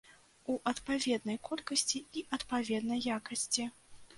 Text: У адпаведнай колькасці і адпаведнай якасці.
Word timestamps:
У 0.53 0.55
адпаведнай 0.71 1.37
колькасці 1.49 2.03
і 2.21 2.25
адпаведнай 2.39 3.07
якасці. 3.19 3.71